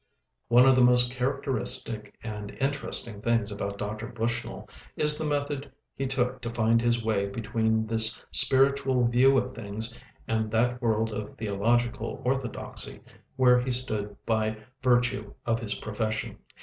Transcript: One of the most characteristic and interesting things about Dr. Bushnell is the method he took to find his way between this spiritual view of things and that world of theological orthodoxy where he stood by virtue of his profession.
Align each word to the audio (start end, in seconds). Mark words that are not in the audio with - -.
One 0.47 0.65
of 0.65 0.75
the 0.75 0.83
most 0.83 1.11
characteristic 1.11 2.17
and 2.23 2.49
interesting 2.59 3.21
things 3.21 3.51
about 3.51 3.77
Dr. 3.77 4.07
Bushnell 4.07 4.67
is 4.95 5.15
the 5.19 5.25
method 5.27 5.71
he 5.93 6.07
took 6.07 6.41
to 6.41 6.49
find 6.51 6.81
his 6.81 7.03
way 7.05 7.27
between 7.27 7.85
this 7.85 8.25
spiritual 8.31 9.05
view 9.05 9.37
of 9.37 9.51
things 9.51 9.99
and 10.27 10.49
that 10.49 10.81
world 10.81 11.13
of 11.13 11.37
theological 11.37 12.19
orthodoxy 12.25 13.01
where 13.35 13.59
he 13.59 13.69
stood 13.69 14.17
by 14.25 14.57
virtue 14.81 15.35
of 15.45 15.59
his 15.59 15.75
profession. 15.75 16.39